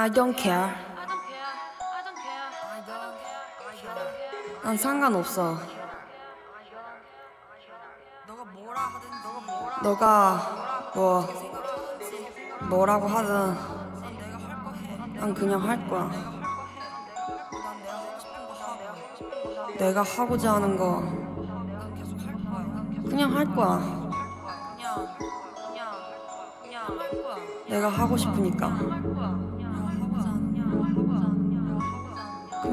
I 0.00 0.08
don't 0.08 0.32
care. 0.40 0.70
난 4.62 4.76
상관없어. 4.76 5.58
너가 9.82 10.92
뭐 10.94 11.26
뭐라고 12.68 13.08
하든 13.08 13.56
난 15.16 15.34
그냥 15.34 15.68
할 15.68 15.88
거야. 15.88 16.08
내가 19.78 20.02
하고자 20.02 20.54
하는 20.54 20.76
거 20.76 21.00
그냥 23.10 23.36
할 23.36 23.44
거야. 23.52 23.80
내가 27.66 27.88
하고 27.88 28.16
싶으니까. 28.16 29.37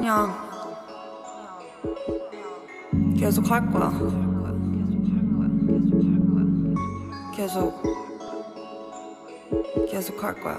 그냥 0.06 0.32
계속 3.18 3.50
할 3.50 3.68
거야. 3.72 3.90
계속 7.34 7.82
계속 9.90 10.22
할 10.22 10.40
거야. 10.40 10.58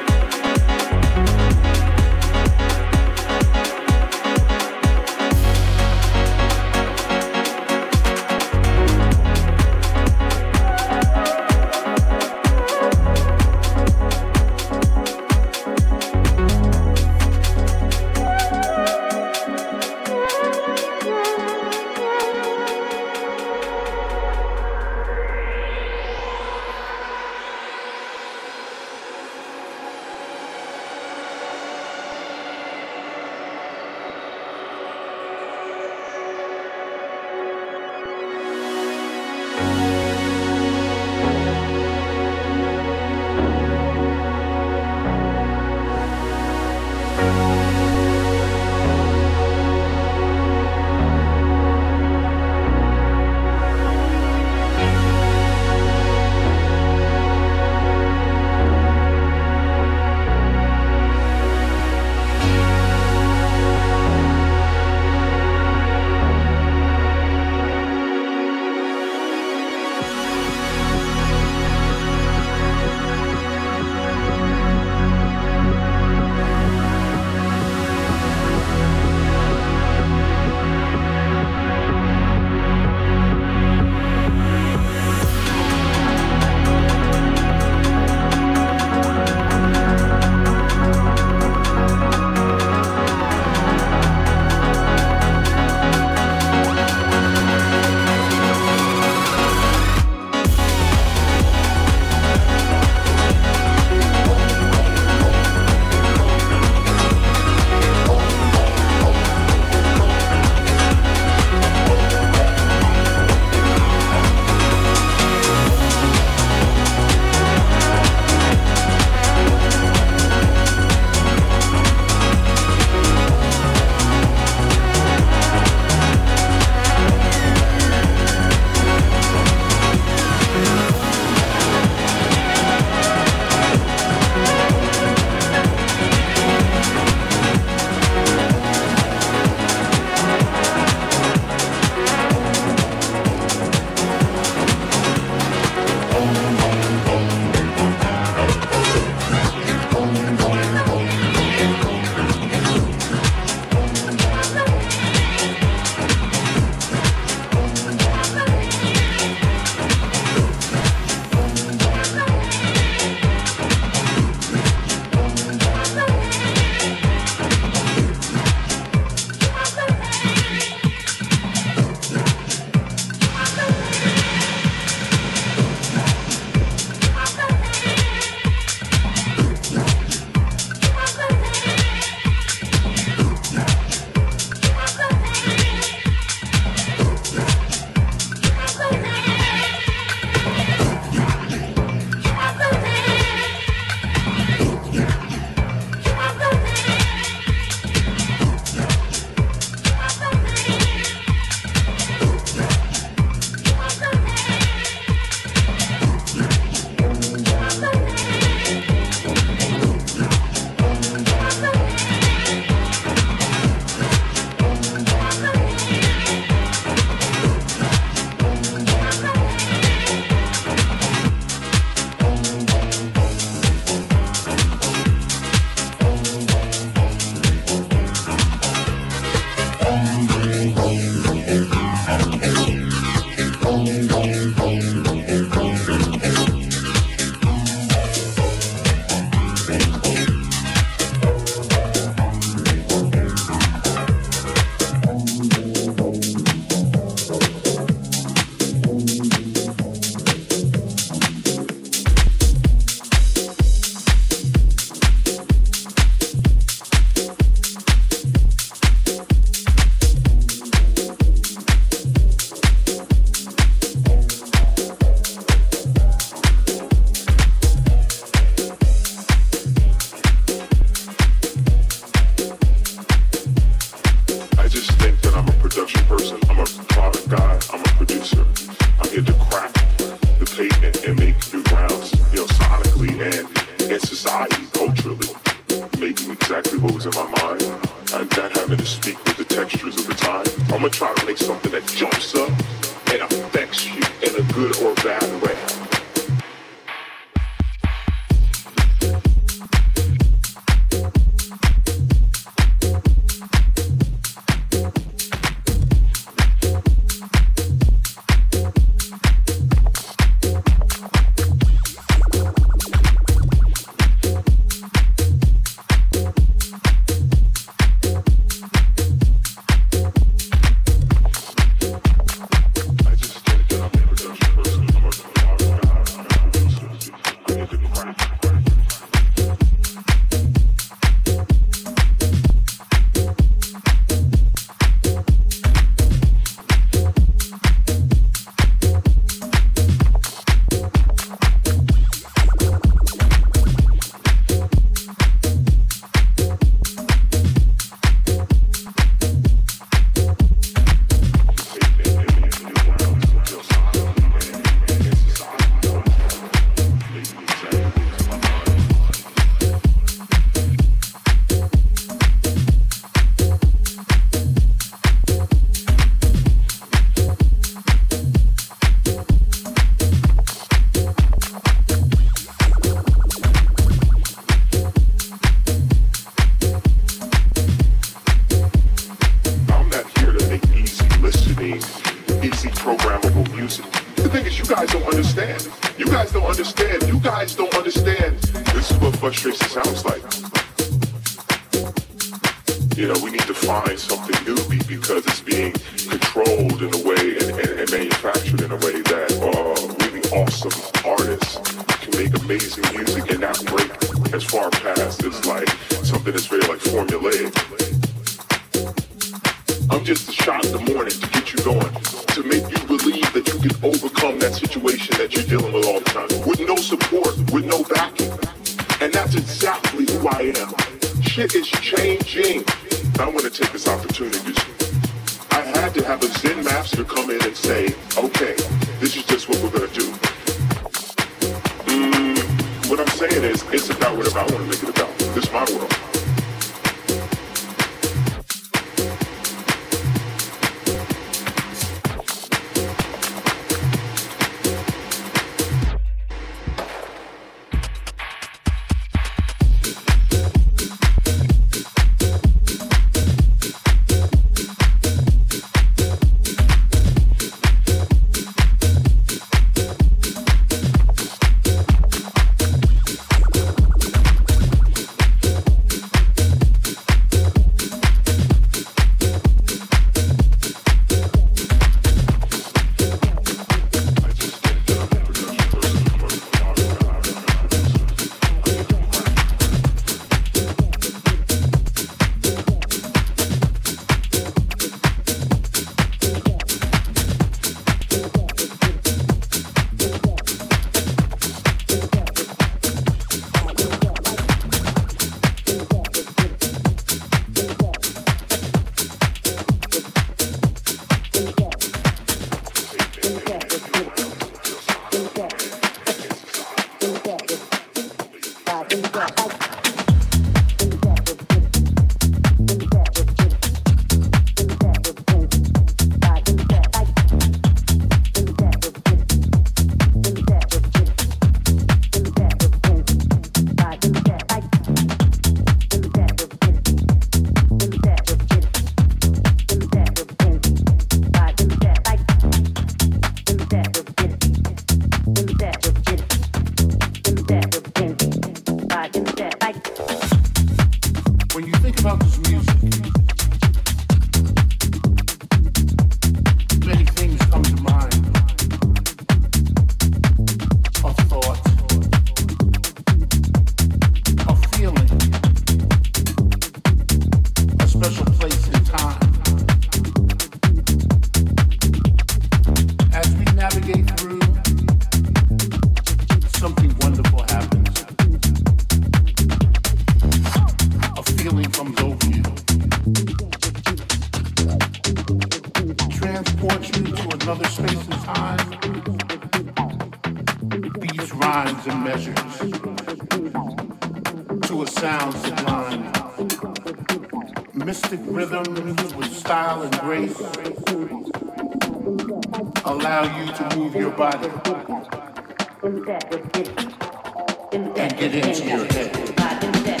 And 597.73 597.95
get 597.95 598.35
into 598.35 598.67
your 598.67 598.85
head. 598.85 600.00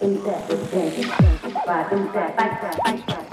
đừng 0.00 0.16
trẻ 0.26 0.40
đừng 0.48 0.66
trẻ 0.72 0.90
đừng 0.96 1.06
trẻ 1.06 1.30
và 1.66 1.88
đừng 1.90 2.06
trẻ 2.14 2.34
tay 2.36 2.50
trẻ 2.62 2.70
tay 2.84 2.98
trẻ 3.06 3.31